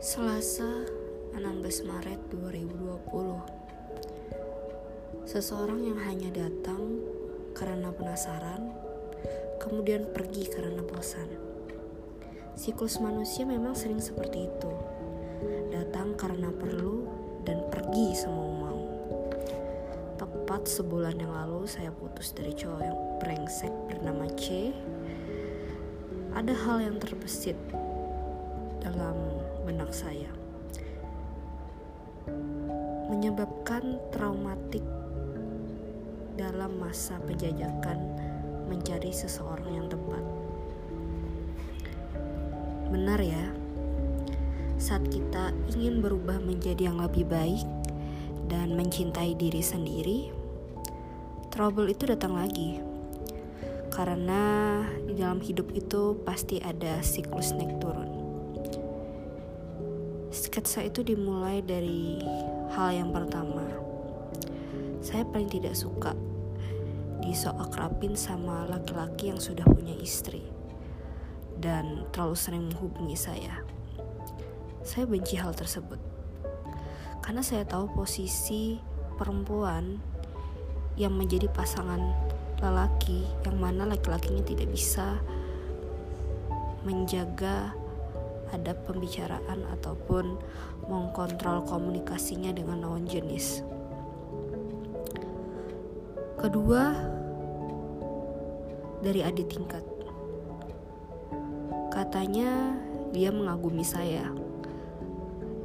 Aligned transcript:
Selasa 0.00 0.88
16 1.36 1.84
Maret 1.84 2.32
2020 2.32 5.28
Seseorang 5.28 5.84
yang 5.84 6.00
hanya 6.08 6.32
datang 6.32 7.04
karena 7.52 7.92
penasaran 7.92 8.72
Kemudian 9.60 10.08
pergi 10.08 10.48
karena 10.48 10.80
bosan. 10.80 11.28
Siklus 12.56 12.96
manusia 12.96 13.44
memang 13.44 13.76
sering 13.76 14.00
seperti 14.00 14.48
itu. 14.48 14.72
Datang 15.68 16.16
karena 16.16 16.48
perlu 16.48 17.04
dan 17.44 17.68
pergi 17.68 18.16
semau 18.16 18.56
mau. 18.56 18.80
Tepat 20.16 20.64
sebulan 20.64 21.20
yang 21.20 21.36
lalu 21.36 21.68
saya 21.68 21.92
putus 21.92 22.32
dari 22.32 22.56
cowok 22.56 22.80
yang 22.80 22.96
brengsek 23.20 23.72
bernama 23.92 24.24
C. 24.32 24.72
Ada 26.32 26.56
hal 26.56 26.88
yang 26.88 26.96
terbesit 26.96 27.60
dalam 28.80 29.40
benak 29.70 29.94
saya 29.94 30.26
menyebabkan 33.06 34.02
traumatik 34.10 34.82
dalam 36.34 36.74
masa 36.82 37.22
penjajakan 37.22 38.02
mencari 38.66 39.14
seseorang 39.14 39.70
yang 39.70 39.86
tepat. 39.86 40.24
Benar 42.90 43.22
ya, 43.22 43.46
saat 44.82 45.06
kita 45.06 45.54
ingin 45.78 46.02
berubah 46.02 46.42
menjadi 46.42 46.90
yang 46.90 46.98
lebih 46.98 47.30
baik 47.30 47.66
dan 48.50 48.74
mencintai 48.74 49.38
diri 49.38 49.62
sendiri, 49.62 50.34
trouble 51.54 51.86
itu 51.86 52.10
datang 52.10 52.34
lagi. 52.34 52.82
Karena 53.94 54.82
di 55.06 55.14
dalam 55.14 55.38
hidup 55.38 55.70
itu 55.74 56.18
pasti 56.26 56.58
ada 56.58 56.98
siklus 57.02 57.54
naik 57.54 57.78
turun 57.78 58.19
sketsa 60.30 60.86
itu 60.86 61.02
dimulai 61.02 61.58
dari 61.58 62.22
hal 62.70 62.94
yang 62.94 63.10
pertama. 63.10 63.66
Saya 65.02 65.26
paling 65.26 65.50
tidak 65.50 65.74
suka 65.74 66.14
disok 67.18 67.58
akrabin 67.58 68.14
sama 68.14 68.64
laki-laki 68.70 69.34
yang 69.34 69.42
sudah 69.42 69.66
punya 69.66 69.92
istri 69.98 70.46
dan 71.58 72.06
terlalu 72.14 72.38
sering 72.38 72.62
menghubungi 72.70 73.18
saya. 73.18 73.58
Saya 74.86 75.04
benci 75.04 75.34
hal 75.34 75.50
tersebut 75.52 75.98
karena 77.20 77.42
saya 77.42 77.66
tahu 77.66 77.90
posisi 77.92 78.78
perempuan 79.18 79.98
yang 80.94 81.12
menjadi 81.18 81.50
pasangan 81.52 82.00
lelaki 82.62 83.26
yang 83.44 83.56
mana 83.58 83.82
laki-lakinya 83.88 84.46
tidak 84.46 84.68
bisa 84.70 85.18
menjaga 86.86 87.74
ada 88.50 88.74
pembicaraan 88.86 89.66
ataupun 89.78 90.38
mengkontrol 90.90 91.62
komunikasinya 91.66 92.50
dengan 92.50 92.82
lawan 92.82 93.06
jenis. 93.06 93.62
Kedua, 96.40 96.96
dari 99.04 99.20
adik 99.20 99.48
tingkat. 99.52 99.84
Katanya 101.90 102.76
dia 103.12 103.28
mengagumi 103.34 103.84
saya. 103.84 104.30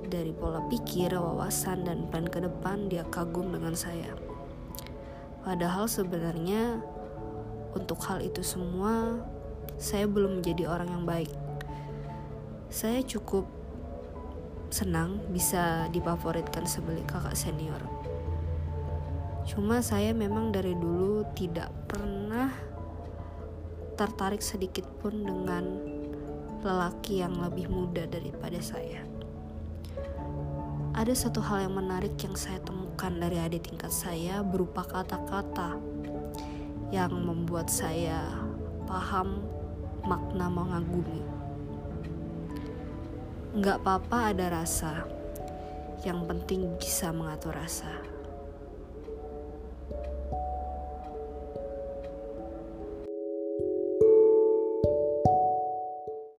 Dari 0.05 0.31
pola 0.31 0.61
pikir, 0.69 1.15
wawasan, 1.17 1.87
dan 1.87 2.07
plan 2.11 2.29
ke 2.29 2.39
depan 2.43 2.87
dia 2.91 3.03
kagum 3.09 3.51
dengan 3.51 3.73
saya. 3.73 4.13
Padahal 5.41 5.85
sebenarnya 5.85 6.81
untuk 7.75 8.01
hal 8.07 8.23
itu 8.23 8.41
semua 8.41 9.21
saya 9.75 10.07
belum 10.07 10.39
menjadi 10.39 10.71
orang 10.71 10.89
yang 10.89 11.03
baik 11.03 11.31
saya 12.75 12.99
cukup 13.07 13.47
senang 14.67 15.23
bisa 15.31 15.87
difavoritkan 15.95 16.67
sebagai 16.67 17.07
kakak 17.07 17.31
senior. 17.31 17.79
Cuma 19.47 19.79
saya 19.79 20.11
memang 20.11 20.51
dari 20.51 20.75
dulu 20.75 21.23
tidak 21.39 21.71
pernah 21.87 22.51
tertarik 23.95 24.43
sedikit 24.43 24.83
pun 24.99 25.23
dengan 25.23 25.63
lelaki 26.67 27.23
yang 27.23 27.39
lebih 27.39 27.71
muda 27.71 28.11
daripada 28.11 28.59
saya. 28.59 29.07
Ada 30.99 31.15
satu 31.15 31.39
hal 31.39 31.71
yang 31.71 31.79
menarik 31.79 32.19
yang 32.19 32.35
saya 32.35 32.59
temukan 32.59 33.15
dari 33.15 33.39
adik 33.39 33.71
tingkat 33.71 33.95
saya 33.95 34.43
berupa 34.43 34.83
kata-kata 34.83 35.79
yang 36.91 37.15
membuat 37.23 37.71
saya 37.71 38.19
paham 38.83 39.47
makna 40.03 40.51
mengagumi. 40.51 41.23
Nggak 43.55 43.87
apa-apa 43.87 44.35
ada 44.35 44.51
rasa, 44.51 45.07
yang 46.03 46.27
penting 46.27 46.75
bisa 46.75 47.15
mengatur 47.15 47.55
rasa. 47.55 47.87